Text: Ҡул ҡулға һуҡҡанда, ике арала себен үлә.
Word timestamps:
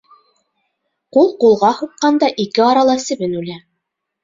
Ҡул 1.17 1.29
ҡулға 1.43 1.71
һуҡҡанда, 1.83 2.31
ике 2.47 2.67
арала 2.71 2.99
себен 3.07 3.39
үлә. 3.45 3.63